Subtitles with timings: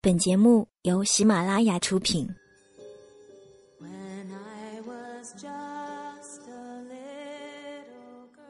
[0.00, 2.28] 本节目由喜马拉雅出品。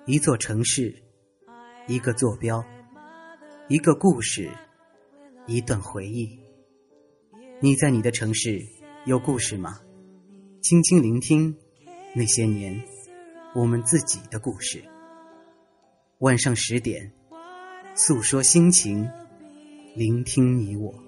[0.04, 0.95] 一座城市，
[1.87, 2.62] 一个坐标，
[3.69, 4.50] 一个故事，
[5.46, 6.38] 一段回忆。
[7.60, 8.62] 你在你的城市
[9.06, 9.80] 有故事吗？
[10.60, 11.56] 轻轻聆听
[12.15, 12.78] 那些年
[13.54, 14.85] 我们自己的故事。
[16.19, 17.10] 晚上十点，
[17.95, 19.09] 诉说心情，
[19.95, 21.08] 聆听你我。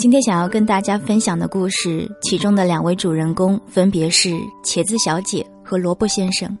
[0.00, 4.30] 今天想要跟大家分享的故事，其中的两位主人公分别是
[4.64, 6.56] 茄子小姐和萝卜先生。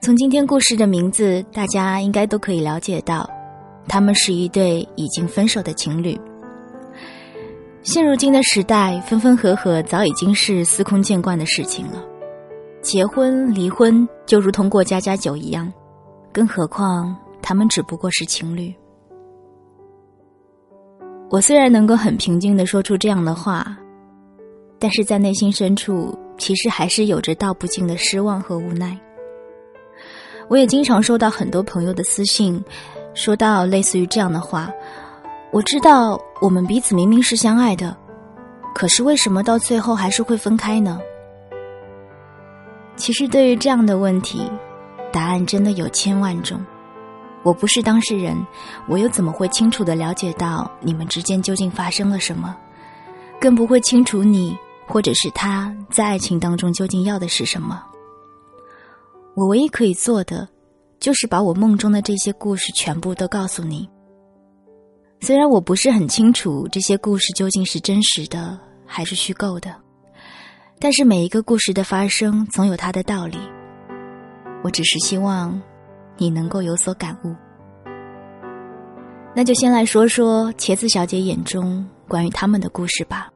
[0.00, 3.30] 从今天故事的名字，大家应该都可以了解到，
[3.86, 6.20] 他们是一对已经分手的情侣。
[7.82, 12.04] 现如今的时代，分分合合早已经是司空见惯的事情了，
[12.82, 15.72] 结婚离婚就如同过家家酒一样，
[16.32, 18.74] 更何况他们只不过是情侣。
[21.28, 23.76] 我虽然能够很平静的说出这样的话，
[24.78, 28.96] 但是在内心深处，其实还是有着道不尽的失望和无奈。
[30.48, 32.62] 我也经常收到很多朋友的私信，
[33.14, 34.70] 说到类似于这样的话
[35.50, 37.96] ：“我知道我们彼此明明是相爱的，
[38.72, 41.00] 可是为什么到最后还是会分开呢？”
[42.94, 44.48] 其实对于这样的问题，
[45.12, 46.64] 答案真的有千万种。
[47.46, 48.36] 我不是当事人，
[48.88, 52.56] 我又怎么会清楚的了解到你们之间究竟发生了什么？
[53.40, 57.80] 更不会清楚你或者是他在爱情当中究竟要的是什么。
[59.36, 60.48] 我唯一可以做的，
[60.98, 63.88] 就是把我梦中的这些故事全部都告诉你。
[65.20, 69.72] 虽然我不是很清楚这些故事究竟是真实的还是虚构的，
[70.80, 73.38] 但是每一个故事的发生总有它的道理。
[74.64, 75.62] 我只是希望。
[76.18, 77.34] 你能够有所感悟，
[79.34, 83.28] 那就先来说说茄子小姐眼中关于他们的故事吧。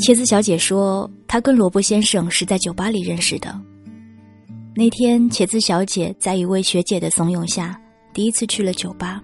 [0.00, 3.56] 茄子小姐说，她跟萝卜先生是在酒吧里认识的。
[4.74, 7.80] 那天，茄子小姐在一位学姐的怂恿下，
[8.12, 9.22] 第一次去了酒吧。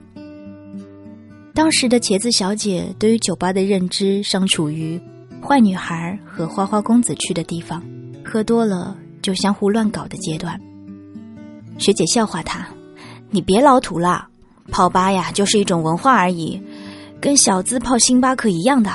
[1.57, 5.01] 当时的茄子小姐对于酒吧的认知尚处于
[5.43, 7.83] 坏女孩和花花公子去的地方，
[8.23, 10.61] 喝多了就相互乱搞的阶段。
[11.79, 12.69] 学姐笑话她
[13.33, 14.29] ：“你别老土了，
[14.71, 16.61] 泡吧呀就是一种文化而已，
[17.23, 18.93] 跟小资泡星巴克一样的。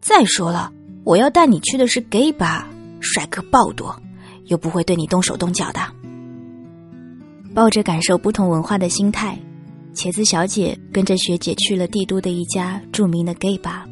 [0.00, 0.72] 再说了，
[1.04, 2.66] 我要带你去的是 gay 吧，
[3.00, 3.94] 帅哥爆多，
[4.46, 5.80] 又不会对你动手动脚的。”
[7.54, 9.38] 抱着感受不同文化的心态。
[9.94, 13.86] 茄子小姐跟着学姐去了帝都的一家著名的 gay 吧。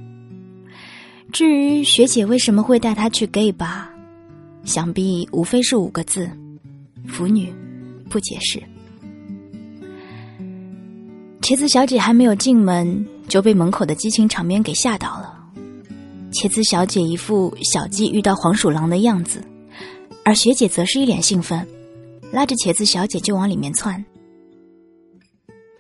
[1.33, 3.91] 至于学姐为什么会带她去 gay 吧，
[4.65, 6.29] 想必无非是五个字：
[7.07, 7.55] 腐女，
[8.11, 8.61] 不解释。
[11.41, 15.39] 茄子小姐还没有进门，就被门口的激情场面给吓到了。
[16.33, 19.43] 茄子小姐一副小鸡遇到黄鼠狼的样子，
[20.25, 21.67] 而学姐则是一脸兴奋，
[22.33, 24.05] 拉着茄子小姐就往里面窜。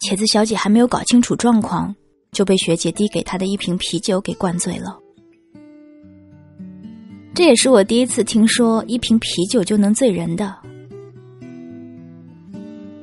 [0.02, 1.94] 茄子小姐还没有搞清楚状况，
[2.32, 4.98] 就被学姐递给她的一瓶啤酒给灌醉了。
[7.32, 10.52] 这也是我第一次听说一瓶啤酒就能醉人的。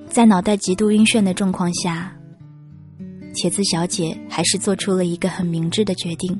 [0.10, 2.14] 在脑袋极度晕眩的状况下，
[3.34, 6.38] 茄子小姐还是做出了一个很明智的决定：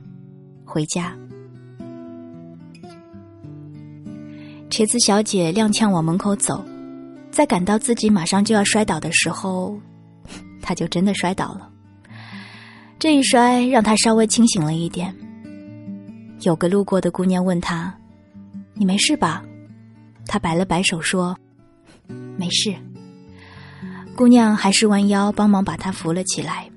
[0.66, 1.18] 回家。
[4.70, 6.62] 茄子小姐踉跄往门口走，
[7.32, 9.80] 在感到自己马上就要摔倒的时候，
[10.62, 11.70] 他就真的摔倒了。
[12.98, 15.16] 这一摔让他稍微清醒了一点。
[16.42, 17.94] 有个路过的姑娘问他
[18.76, 19.44] ：“你没事吧？”
[20.26, 21.38] 他摆了摆手说
[22.38, 22.74] ：“没事。”
[24.16, 26.70] 姑娘还是弯腰帮忙把他扶了起来。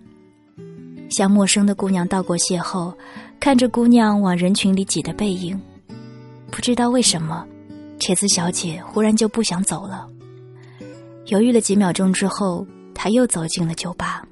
[1.10, 2.96] 向陌生的姑娘道过谢后，
[3.38, 5.60] 看着姑娘往人群里挤的背影，
[6.50, 7.46] 不知道为什么。
[7.98, 10.08] 茄子小姐忽然就不想走了，
[11.26, 14.26] 犹豫了几秒钟之后，他又走进了酒吧。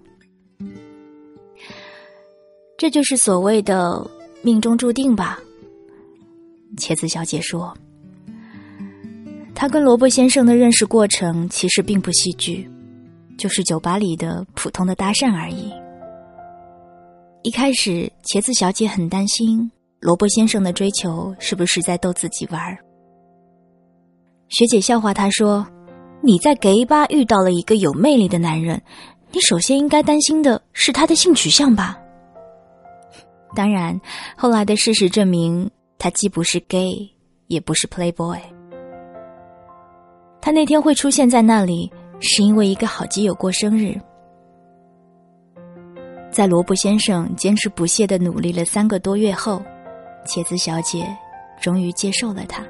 [2.78, 4.10] 这就是所谓的
[4.42, 5.38] 命中注定吧？
[6.76, 7.76] 茄子小姐说
[9.54, 12.70] ：“她跟萝卜先生的认识过程其实并不戏剧，
[13.36, 15.70] 就是酒吧里的普通的搭讪而已。
[17.42, 22.78] 一开始，茄子小姐很担心萝卜先生的追求是不是在逗自己玩儿。”
[24.48, 25.66] 学姐笑话他说
[26.22, 28.80] ：“你在 gay 吧遇到了一个有魅力的男人，
[29.32, 31.98] 你首先应该担心的是他的性取向吧？”
[33.56, 34.00] 当然，
[34.36, 35.68] 后来的事实证明，
[35.98, 37.10] 他既不是 gay，
[37.48, 38.38] 也不是 playboy。
[40.40, 41.90] 他那天会出现在那里，
[42.20, 44.00] 是因为一个好基友过生日。
[46.30, 49.60] 在萝卜先生坚持不懈的努力了三个多月后，
[50.24, 51.04] 茄子小姐
[51.60, 52.64] 终于接受了他。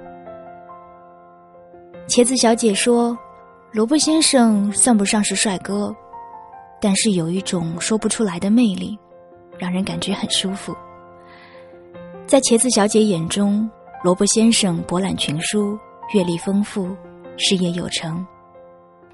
[2.08, 3.16] 茄子小姐说
[3.72, 5.94] ：“萝卜先生算不上是帅哥，
[6.80, 8.98] 但是有一种说不出来的魅力，
[9.58, 10.76] 让人感觉很舒服。
[12.26, 13.70] 在茄子小姐眼中，
[14.02, 15.78] 萝卜先生博览群书，
[16.12, 16.96] 阅历丰富，
[17.36, 18.26] 事业有成。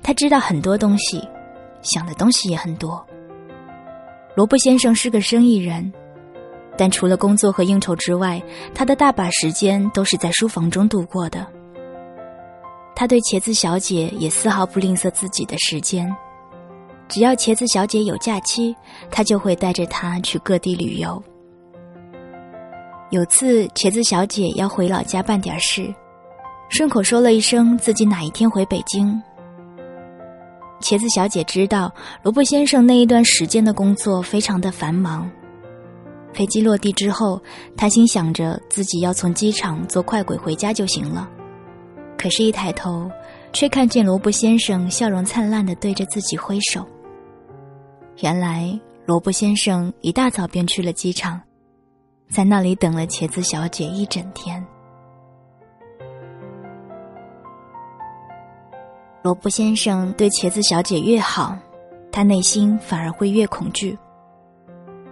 [0.02, 1.22] 他知道很多东西，
[1.82, 3.04] 想的东西也很多。
[4.34, 5.92] 萝卜先生是个生意人，
[6.78, 8.42] 但除了工作和应酬之外，
[8.74, 11.46] 他的大把时间都是在书房中度过的。”
[12.98, 16.10] 他对茄子小姐也丝毫不吝啬自己的时间，
[17.08, 18.74] 只要茄子小姐有假期，
[19.10, 21.22] 他就会带着她去各地旅游。
[23.10, 25.94] 有次茄子小姐要回老家办点事，
[26.70, 29.22] 顺口说了一声自己哪一天回北京。
[30.80, 31.92] 茄子小姐知道
[32.22, 35.30] 萝卜先生那一段时间的工作非常的繁忙，
[36.32, 37.38] 飞机落地之后，
[37.76, 41.28] 他心想着自己要从机场坐快轨回家就行了。
[42.18, 43.10] 可是，一抬头，
[43.52, 46.84] 却看见萝卜先生笑容灿烂的对着自己挥手。
[48.22, 51.40] 原来，萝卜先生一大早便去了机场，
[52.30, 54.64] 在那里等了茄子小姐一整天。
[59.22, 61.56] 萝卜先生对茄子小姐越好，
[62.10, 63.96] 他内心反而会越恐惧。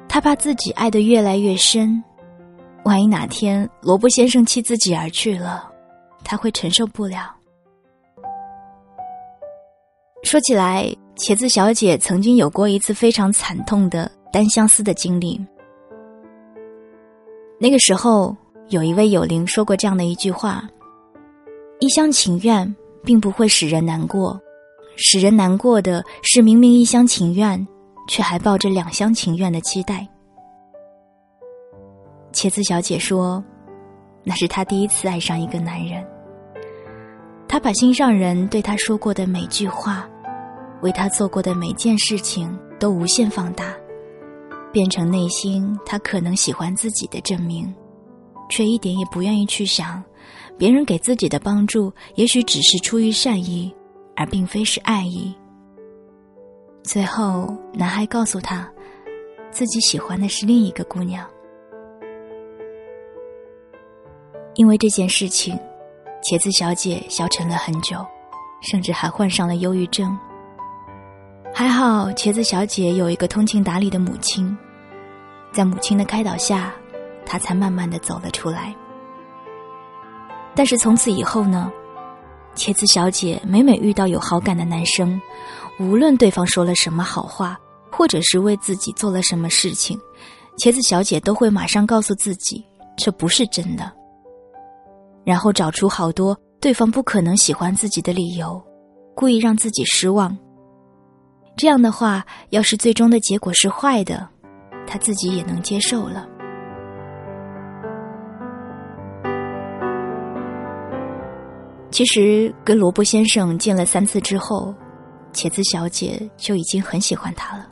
[0.09, 2.03] 他怕自己爱得越来越深，
[2.85, 5.71] 万一哪天萝卜先生弃自己而去了。
[6.25, 7.33] 他会承受不了。
[10.23, 15.39] 说起来，茄子小姐曾经有过一次非常惨痛的单相思的经历。
[17.61, 18.35] 那个时候，
[18.69, 20.69] 有一位友邻说过这样的一句话
[21.79, 22.75] ：“一厢情愿
[23.05, 24.41] 并不会使人难过，
[24.97, 27.65] 使人难过的是明明一厢情愿，
[28.09, 30.09] 却还抱着两厢情愿的期待。”
[32.33, 33.45] 茄子小姐说
[34.25, 36.05] ：“那是她第一次爱上一个男人。”
[37.47, 40.09] 他把心上人对他说过的每句话，
[40.83, 43.73] 为他做过的每件事情都无限放大，
[44.73, 47.73] 变成内心他可能喜欢自己的证明，
[48.49, 50.03] 却一点也不愿意去想，
[50.59, 53.73] 别人给自己的帮助也许只是出于善意，
[54.17, 55.33] 而并非是爱意。
[56.83, 58.69] 最后，男孩告诉他，
[59.51, 61.25] 自己喜欢的是另一个姑娘，
[64.55, 65.57] 因为这件事情。
[66.25, 67.99] 茄子小姐消沉了很久，
[68.63, 70.19] 甚至还患上了忧郁症。
[71.53, 74.57] 还好，茄子小姐有一个通情达理的母亲，
[75.53, 76.73] 在母亲的开导下，
[77.27, 78.75] 她才慢慢的走了出来。
[80.55, 81.71] 但是从此以后呢，
[82.57, 85.21] 茄子小姐每每遇到有好感的男生，
[85.79, 87.55] 无论对方说了什么好话，
[87.93, 90.01] 或者是为自己做了什么事情，
[90.57, 92.65] 茄子小姐都会马上告诉自己，
[92.97, 93.93] 这不是真的。
[95.25, 98.63] 然后找出好多对方不可能喜欢自己的理由，
[99.15, 100.37] 故意让自己失望。
[101.57, 104.29] 这样的话，要是最终的结果是坏的，
[104.87, 106.27] 他自己也能接受了。
[111.91, 114.75] 其实跟萝卜先生见了三次之后，
[115.33, 117.69] 茄子小姐就已经很喜欢他了，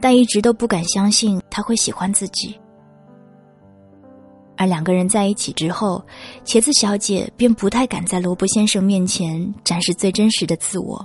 [0.00, 2.58] 但一直都不敢相信他会喜欢自己。
[4.56, 6.04] 而两个人在一起之后，
[6.44, 11.04] 茄子小姐便不太敢在萝卜先生面前展示最真实的自我，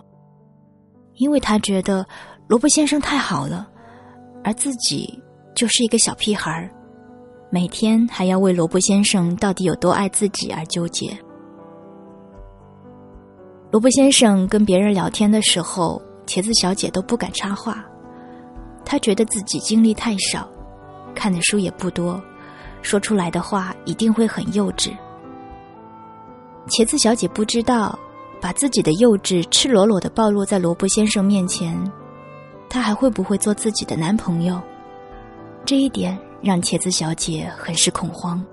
[1.16, 2.06] 因为她觉得
[2.48, 3.68] 萝卜先生太好了，
[4.44, 5.22] 而自己
[5.56, 6.70] 就是一个小屁孩儿，
[7.50, 11.18] 每天还要为萝卜先生到底有多爱自己而纠结。
[13.72, 17.84] 萝卜先生跟别人聊天的时候，茄子小姐都不敢插话，
[18.86, 20.48] 她觉得自己经历太少，
[21.16, 22.22] 看的书也不多。
[22.82, 24.92] 说出来的话一定会很幼稚。
[26.68, 27.98] 茄子小姐不知道，
[28.40, 31.76] 把自己的幼稚赤裸裸的暴露在萝卜先生面前，
[32.70, 34.62] 他还会不会做自己的男朋友？
[35.66, 38.44] 这一点让茄子小姐很是恐慌。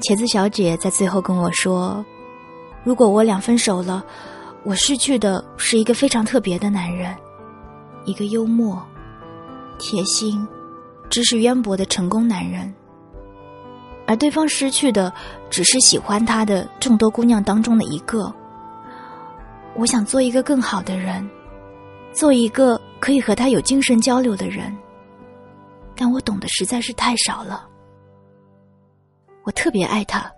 [0.00, 2.04] 茄子小姐在最后跟我说
[2.84, 4.04] ：“如果我俩分手了，
[4.64, 7.14] 我失去的是一个非常特别的男人，
[8.04, 8.82] 一个幽默、
[9.78, 10.46] 贴心。”
[11.14, 12.74] 知识渊博的成功男人，
[14.04, 15.14] 而对方失去的
[15.48, 18.34] 只是喜欢他的众多姑娘当中的一个。
[19.76, 21.30] 我想做一个更好的人，
[22.12, 24.76] 做一个可以和他有精神交流的人，
[25.94, 27.64] 但我懂得实在是太少了。
[29.44, 30.28] 我特别爱他，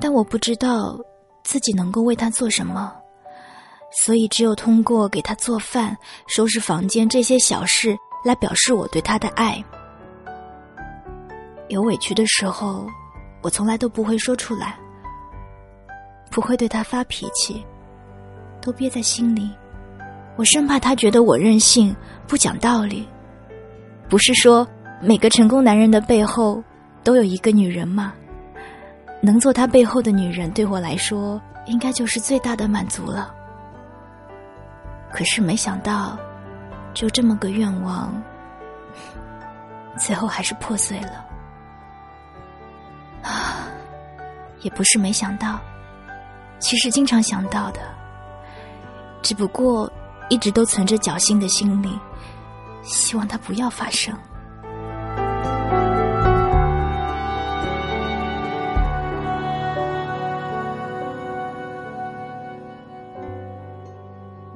[0.00, 0.96] 但我不知道
[1.42, 2.94] 自己能够为他做什么，
[3.90, 5.98] 所以只有通过给他做饭、
[6.28, 7.98] 收拾房间这些小事。
[8.24, 9.62] 来表示我对他的爱。
[11.68, 12.86] 有委屈的时候，
[13.40, 14.76] 我从来都不会说出来，
[16.30, 17.64] 不会对他发脾气，
[18.60, 19.50] 都憋在心里。
[20.36, 21.94] 我生怕他觉得我任性、
[22.26, 23.08] 不讲道理。
[24.08, 24.66] 不是说
[25.00, 26.62] 每个成功男人的背后
[27.02, 28.12] 都有一个女人吗？
[29.20, 33.34] 能做他背后的女人，对我来说应该就是最大的满足了。
[35.10, 36.18] 可是没想到。
[36.94, 38.12] 就这么个愿望，
[39.98, 41.24] 最后还是破碎了。
[43.22, 43.66] 啊，
[44.60, 45.58] 也不是没想到，
[46.58, 47.80] 其实经常想到的，
[49.22, 49.90] 只不过
[50.28, 51.98] 一直都存着侥幸的心理，
[52.82, 54.16] 希望它不要发生。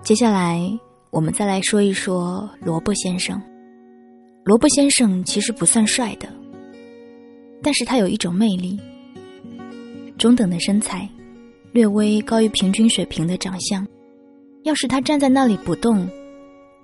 [0.02, 0.78] 接下来。
[1.10, 3.40] 我们再来说一说萝卜先生。
[4.44, 6.28] 萝卜先生其实不算帅的，
[7.62, 8.78] 但是他有一种魅力：
[10.18, 11.08] 中等的身材，
[11.72, 13.86] 略微高于平均水平的长相。
[14.62, 16.08] 要是他站在那里不动，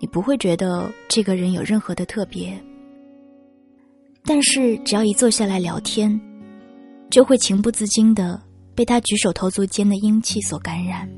[0.00, 2.52] 你不会觉得这个人有任何的特别。
[4.24, 6.20] 但是只要一坐下来聊天，
[7.10, 8.40] 就会情不自禁的
[8.74, 11.08] 被他举手投足间的英气所感染。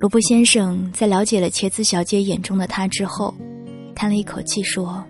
[0.00, 3.34] 罗布先生在了解了茄子小姐眼中的他之后，
[3.96, 5.04] 叹了一口气说：“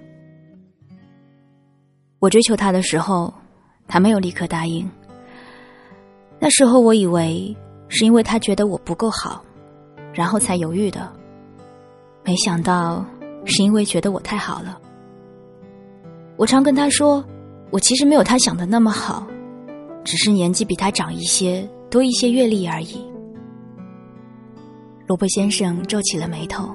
[2.18, 3.32] 我追求他的时候，
[3.86, 4.88] 他没有立刻答应。
[6.38, 7.54] 那时候我以为
[7.88, 9.44] 是因为他觉得我不够好，
[10.14, 11.12] 然后才犹豫的。
[12.24, 13.04] 没想到
[13.44, 14.80] 是因为觉得我太好了。
[16.38, 17.22] 我常跟他说，
[17.70, 19.26] 我其实没有他想的那么好，
[20.02, 23.06] 只是年纪比他长一些，多一些阅历而已。”
[25.08, 26.68] 萝卜先生皱起了眉头，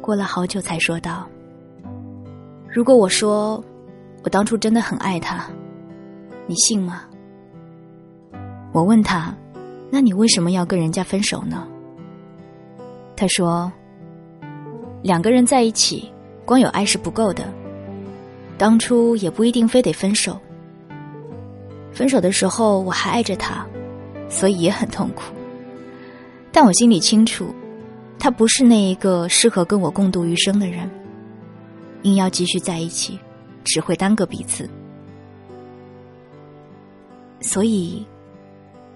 [0.00, 1.28] 过了好久才说道
[2.72, 3.60] ：“如果我说
[4.22, 5.44] 我当初真的很爱他，
[6.46, 7.02] 你信吗？”
[8.70, 9.34] 我问他
[9.90, 11.66] ：“那你为什么要跟人家分手呢？”
[13.18, 13.72] 他说
[15.02, 16.08] ：“两个人在一起，
[16.44, 17.52] 光有爱是不够的，
[18.56, 20.38] 当初也不一定非得分手。
[21.90, 23.66] 分手的时候我还爱着他，
[24.28, 25.24] 所以也很痛苦。”
[26.52, 27.54] 但我心里清楚，
[28.18, 30.90] 他不是那一个适合跟我共度余生的人。
[32.02, 33.18] 硬要继续在一起，
[33.62, 34.68] 只会耽搁彼此。
[37.40, 38.06] 所以，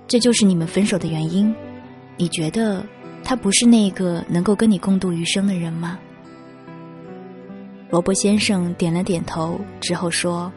[0.06, 1.54] 这就是你们分手的原因。
[2.16, 2.84] 你觉得
[3.22, 5.98] 他不是那个能够跟你共度余生的人吗？
[7.90, 10.50] 萝卜先生点了点头，之后说：“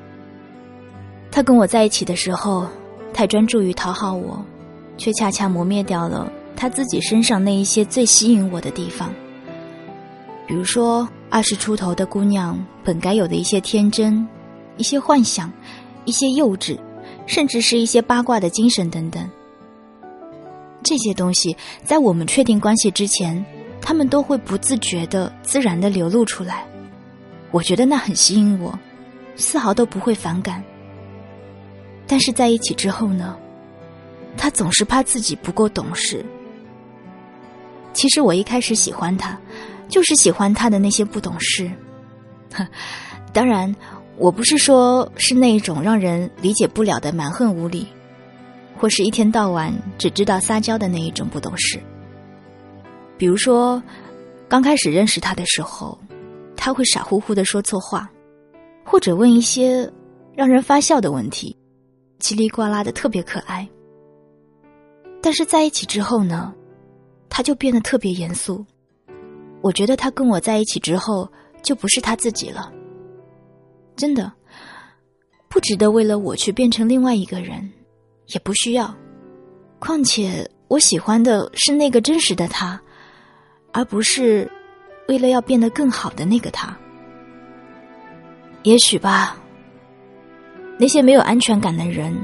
[1.29, 2.67] 他跟我在一起的时候，
[3.13, 4.43] 太专注于讨好我，
[4.97, 9.13] 却恰恰磨灭掉了。”他自己身上那一些最吸引我的地方，
[10.47, 14.27] 比如说二十出头的姑娘本该有的一些天真、
[14.75, 15.53] 一些幻想、
[16.03, 16.75] 一些幼稚，
[17.27, 19.29] 甚至是一些八卦的精神等等。
[20.83, 23.45] 这些东西在我们确定关系之前，
[23.79, 26.65] 他们都会不自觉的、自然的流露出来。
[27.51, 28.77] 我觉得那很吸引我，
[29.35, 30.63] 丝毫都不会反感。
[32.07, 33.37] 但是在一起之后呢？
[34.39, 36.23] 他总是怕自己不够懂事。
[37.97, 39.35] 其实我一开始喜欢他，
[39.89, 41.67] 就是喜欢他的那些不懂事。
[43.33, 43.75] 当然，
[44.17, 47.87] 我不是说是那一种让人理解不了的蛮横无理，
[48.77, 51.79] 或是一天到晚只知道撒娇的那一种不懂事。
[53.17, 53.81] 比如说，
[54.47, 55.97] 刚开始认识他的时候，
[56.55, 58.07] 他会傻乎乎的说错话，
[58.85, 59.91] 或者问一些
[60.35, 61.57] 让人发笑的问题，
[62.19, 63.67] 叽里呱啦的特别可爱。
[65.19, 66.53] 但是在一起之后呢，
[67.29, 68.65] 他就变得特别严肃。
[69.61, 71.31] 我觉得他跟我在一起之后
[71.61, 72.71] 就不是他自己了，
[73.95, 74.31] 真的
[75.47, 77.71] 不值得为了我去变成另外一个人，
[78.27, 78.93] 也不需要。
[79.79, 82.79] 况且我喜欢的是那个真实的他。
[83.73, 84.49] 而不是
[85.07, 86.75] 为了要变得更好的那个他。
[88.63, 89.37] 也许吧，
[90.79, 92.17] 那些没有安全感的人，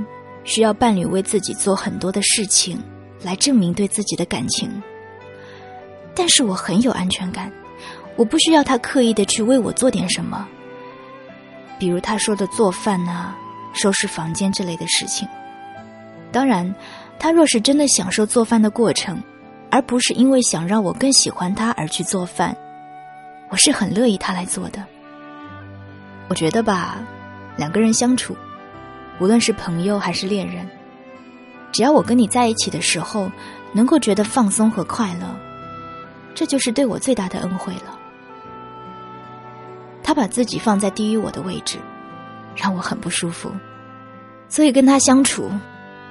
[0.46, 2.82] 需要伴侣为自己做很多的事情，
[3.22, 4.72] 来证明对自己的感情。
[6.16, 7.52] 但是我很有安全感，
[8.16, 10.48] 我不需要他刻意的去为我做点什么，
[11.78, 13.36] 比如他说的做饭啊、
[13.74, 15.28] 收拾房间之类的事情。
[16.32, 16.74] 当然，
[17.20, 19.22] 他若是真的享受做饭的过程。
[19.76, 22.56] 而不是因为想让我更喜欢他而去做饭，
[23.50, 24.86] 我是很乐意他来做的。
[26.28, 27.00] 我觉得吧，
[27.58, 28.38] 两个人相处，
[29.20, 30.70] 无论是朋友还是恋人，
[31.72, 33.32] 只要我跟你在一起的时候
[33.72, 35.26] 能够觉得放松和快乐，
[36.34, 38.00] 这就是对我最大的恩惠了。
[40.04, 41.78] 他把自己放在低于我的位置，
[42.56, 43.52] 让我很不舒服，
[44.50, 45.50] 所以跟他相处，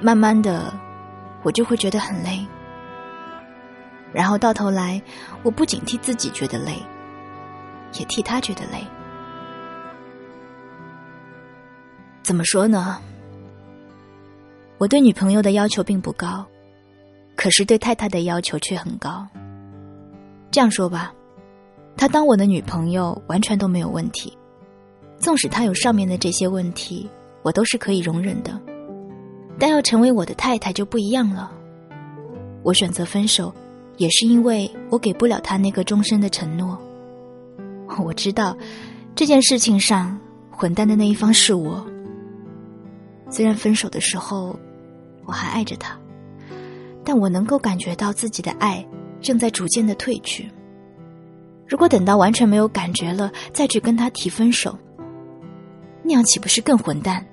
[0.00, 0.72] 慢慢的，
[1.42, 2.46] 我就会觉得很累。
[4.12, 5.00] 然后到头来，
[5.42, 6.82] 我不仅替自己觉得累，
[7.98, 8.84] 也替他觉得累。
[12.22, 13.00] 怎么说呢？
[14.78, 16.46] 我对女朋友的要求并不高，
[17.36, 19.26] 可是对太太的要求却很高。
[20.52, 21.12] 这样说吧，
[21.96, 24.36] 她当我的女朋友完全都没有问题，
[25.18, 27.10] 纵使她有上面的这些问题，
[27.42, 28.60] 我都是可以容忍的。
[29.58, 31.50] 但要成为我的太太就不一样了，
[32.62, 33.52] 我选择分手。
[33.98, 36.76] 也是因为我给不了他那个终身的承诺。
[38.02, 38.56] 我知道，
[39.14, 40.18] 这件事情上
[40.50, 41.86] 混蛋的那一方是我。
[43.28, 44.58] 虽然分手的时候
[45.26, 45.96] 我还爱着他，
[47.04, 48.84] 但我能够感觉到自己的爱
[49.22, 50.50] 正在逐渐的褪去。
[51.66, 54.76] 如果等到完全没有感觉了再去跟他提分手，
[56.02, 57.24] 那样岂不是更混蛋？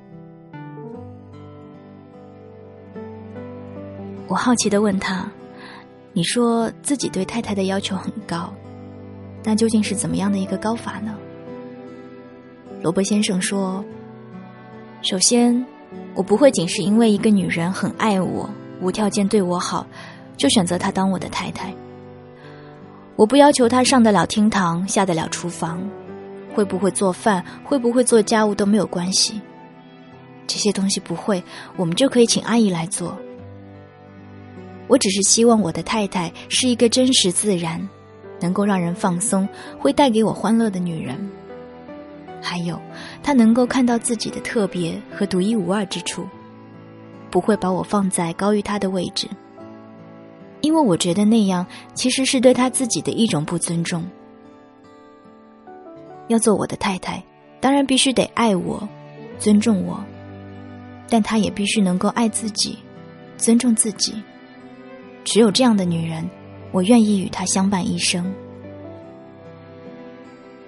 [4.27, 5.29] 我好奇的问他。
[6.11, 8.51] 你说自己对太太的要求很高，
[9.43, 11.15] 那究竟是怎么样的一个高法呢？
[12.81, 13.83] 罗伯先生说
[15.01, 15.65] ：“首先，
[16.15, 18.49] 我不会仅是因为一个女人很爱我，
[18.81, 19.85] 无条件对我好，
[20.39, 21.71] 就选择她当我的太太。
[23.15, 25.87] 我不要求她上得了厅堂，下得了厨房，
[26.55, 29.39] 会不会做饭，会不会做家务都没有关系。
[30.47, 31.43] 这些东西不会，
[31.75, 33.15] 我们就可以请阿姨来做。”
[34.87, 37.87] 我只是希望我的太太是一个真实自然、
[38.39, 39.47] 能够让人放松、
[39.77, 41.29] 会带给我欢乐的女人。
[42.41, 42.79] 还有，
[43.21, 46.25] 她能够看到自己的特别和独一无二之处，
[47.29, 49.27] 不会把我放在高于她的位置。
[50.61, 54.03] 因为我觉得那样其实是对她自己的一种不尊重。
[56.27, 57.23] 要做我的太太，
[57.59, 58.87] 当然必须得爱我、
[59.37, 60.03] 尊重我，
[61.09, 62.77] 但她也必须能够爱自己、
[63.37, 64.13] 尊重自己。
[65.23, 66.29] 只有这样的女人，
[66.71, 68.31] 我愿意与她相伴一生。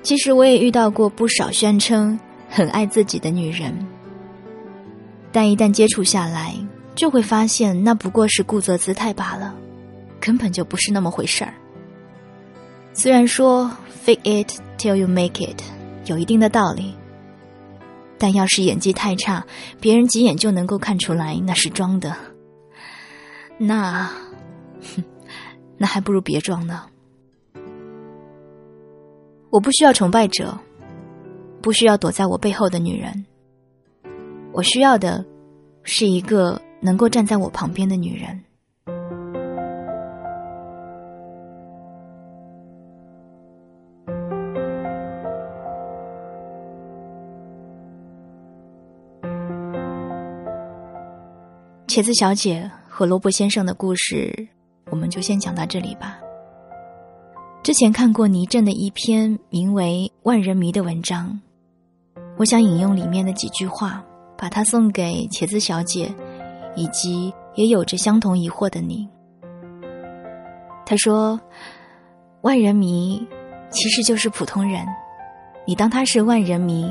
[0.03, 3.85] 其实我也遇到过不少宣称很爱自己的女人，
[5.31, 6.55] 但一旦接触下来，
[6.95, 9.53] 就会发现那不过是故作姿态罢了，
[10.21, 11.53] 根本就不是那么回事儿。
[12.93, 13.69] 虽然说
[14.05, 15.61] “fake it till you make it”
[16.05, 16.95] 有一定的道理，
[18.17, 19.45] 但要是演技太差，
[19.81, 22.15] 别人几眼就能够看出来那是装的，
[23.57, 24.09] 那。
[24.95, 25.03] 哼，
[25.77, 26.83] 那还不如别装呢。
[29.49, 30.57] 我不需要崇拜者，
[31.61, 33.25] 不需要躲在我背后的女人。
[34.53, 35.25] 我需要的，
[35.83, 38.43] 是一个能够站在我旁边的女人。
[51.91, 54.47] 茄子小姐和萝卜先生的故事。
[54.89, 56.17] 我们就先讲到这里吧。
[57.61, 61.37] 之前看过倪震的一篇名为《万人迷》的文章，
[62.37, 64.01] 我想引用里面的几句话，
[64.37, 66.09] 把它送给茄子小姐，
[66.77, 69.05] 以及也有着相同疑惑的你。
[70.85, 71.37] 他说
[72.39, 73.21] ：“万人迷
[73.69, 74.87] 其实就是普通人，
[75.67, 76.89] 你当他是万人迷，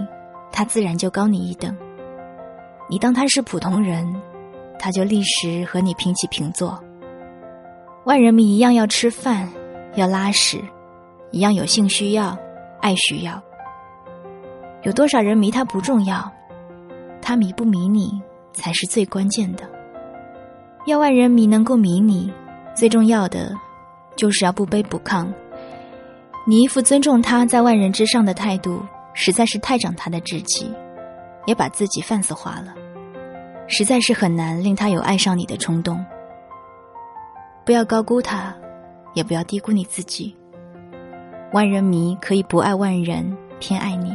[0.52, 1.74] 他自然就高你一等；
[2.90, 4.06] 你当他是普通人，
[4.80, 6.82] 他就立时和你平起平坐。
[8.04, 9.46] 万人迷一样要吃饭，
[9.94, 10.58] 要拉屎，
[11.30, 12.36] 一样有性需要、
[12.80, 13.40] 爱需要。
[14.82, 16.32] 有多少人迷他不重要，
[17.20, 18.20] 他迷不迷你
[18.54, 19.68] 才是最关键的。
[20.86, 22.32] 要万人迷能够迷你，
[22.74, 23.54] 最重要的。”
[24.16, 25.26] 就是要不卑不亢。
[26.46, 28.82] 你一副尊重他在万人之上的态度，
[29.14, 30.70] 实在是太长他的志气，
[31.46, 32.74] 也把自己泛色化了，
[33.70, 36.04] 实在是很难令他有爱上你的冲动。
[37.64, 38.52] 不要高估他，
[39.14, 40.36] 也不要低估你自己。
[41.52, 44.12] 万人迷可以不爱万人，偏爱你，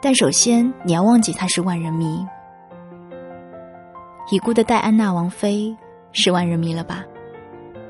[0.00, 2.26] 但首先你要忘记他是万人迷。
[4.30, 5.76] 已故的戴安娜王妃
[6.12, 7.04] 是万人迷了吧？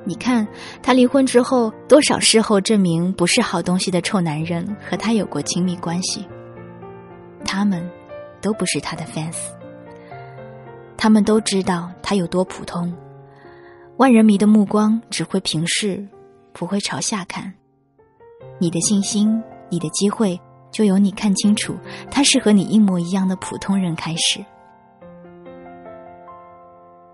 [0.04, 0.46] 你看，
[0.82, 6.26] 他离婚之后，多少事后证明不是好东西的臭男人和他有过亲密关系。
[7.44, 7.88] 他们，
[8.40, 9.53] 都不是他的 fans。
[11.04, 12.90] 他们都知道他有多普通。
[13.98, 16.02] 万人迷的目光只会平视，
[16.54, 17.52] 不会朝下看。
[18.58, 20.40] 你的信心，你的机会，
[20.70, 21.76] 就由你看清楚，
[22.10, 24.42] 他是和你一模一样的普通人开始。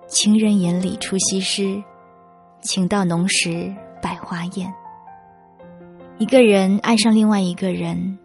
[0.06, 1.82] 情人眼里出西施。
[2.60, 4.72] 情到浓时百花艳。
[6.18, 8.16] 一个人爱上另外一个人，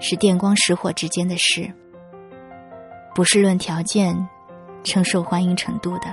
[0.00, 1.70] 是电光石火之间的事，
[3.14, 4.26] 不是论条件、
[4.86, 6.06] 承受欢迎程度的。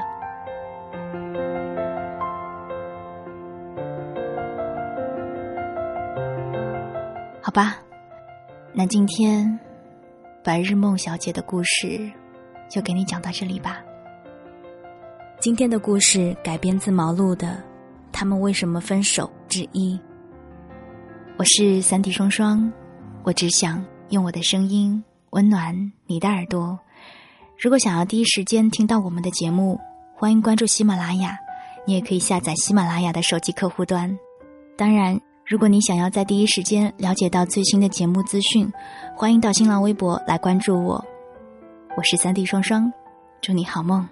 [7.42, 7.78] 好吧，
[8.74, 9.60] 那今天
[10.44, 12.12] 白日梦小姐的故事
[12.68, 13.80] 就给你讲到这里吧。
[15.40, 17.48] 今天的故事改编自毛路的
[18.12, 20.00] 《他们为什么分手》之一。
[21.38, 22.72] 我是三 D 双双，
[23.24, 26.80] 我只想用我的声音温暖你的耳朵。
[27.58, 29.80] 如果想要第一时间听到我们的节目，
[30.14, 31.38] 欢迎关注喜马拉雅，
[31.86, 34.18] 你也可以下载喜马拉雅的手机客户端。
[34.76, 38.70] 当然，如果你想要在第一时间了解到最新的节目资讯，
[39.16, 41.04] 欢迎到新浪微博来关注我。
[41.96, 42.92] 我是三 D 双双，
[43.40, 44.08] 祝你好梦。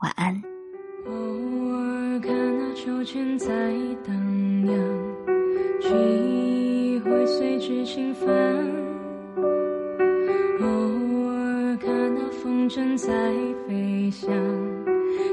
[0.00, 0.42] 晚安
[1.06, 3.46] 偶尔看那秋千在
[4.06, 4.74] 荡漾
[5.80, 8.28] 记忆会随之轻翻
[12.60, 13.08] 风筝在
[13.66, 14.28] 飞翔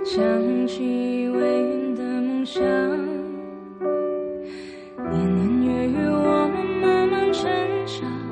[0.06, 2.64] 想起未圆的梦想
[5.12, 7.46] 年年月月我们慢慢成
[7.86, 8.27] 长。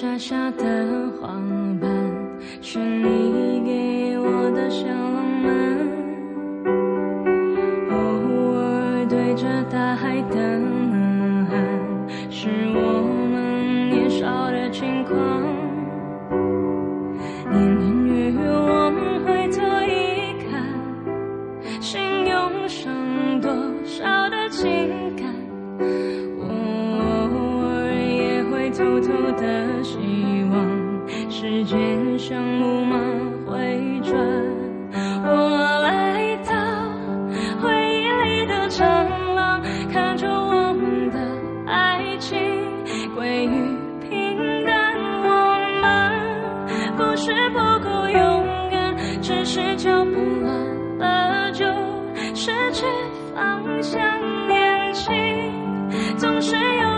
[0.00, 1.28] 路边摘下的花
[1.80, 1.90] 瓣。
[2.62, 4.86] 是你给我的小
[47.52, 50.10] 不够勇敢，只是脚步
[50.40, 50.48] 乱
[50.98, 51.64] 了就
[52.34, 52.84] 失去
[53.34, 54.00] 方向。
[54.48, 55.12] 年轻
[56.16, 56.89] 总是有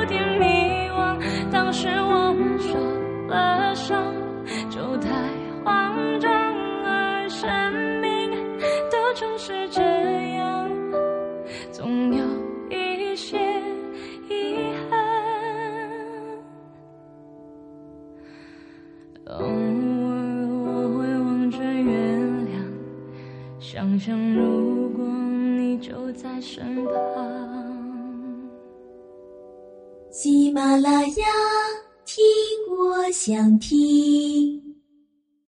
[33.24, 34.71] 想听。